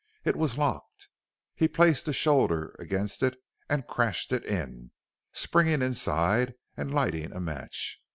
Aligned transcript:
It 0.25 0.35
was 0.35 0.57
locked. 0.57 1.09
He 1.53 1.67
placed 1.67 2.07
a 2.07 2.11
shoulder 2.13 2.75
against 2.79 3.21
it 3.21 3.35
and 3.69 3.85
crashed 3.85 4.31
it 4.33 4.43
in, 4.43 4.89
springing 5.31 5.83
inside 5.83 6.55
and 6.75 6.91
lighting 6.91 7.31
a 7.31 7.39
match. 7.39 7.99